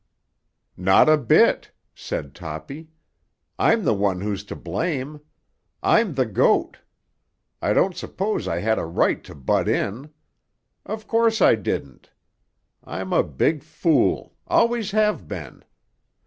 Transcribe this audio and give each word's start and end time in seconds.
"Not 0.77 1.09
a 1.09 1.15
bit," 1.15 1.69
said 1.93 2.33
Toppy. 2.33 2.89
"I'm 3.59 3.83
the 3.83 3.93
one 3.93 4.19
whose 4.21 4.43
to 4.45 4.55
blame. 4.55 5.19
I'm 5.83 6.15
the 6.15 6.25
goat. 6.25 6.79
I 7.61 7.73
don't 7.73 7.95
suppose 7.95 8.47
I 8.47 8.61
had 8.61 8.79
a 8.79 8.85
right 8.85 9.23
to 9.23 9.35
butt 9.35 9.67
in. 9.69 10.09
Of 10.87 11.05
course 11.07 11.39
I 11.39 11.53
didn't. 11.53 12.09
I'm 12.83 13.13
a 13.13 13.21
big 13.21 13.61
fool; 13.61 14.33
always 14.47 14.89
have 14.89 15.27
been. 15.27 15.63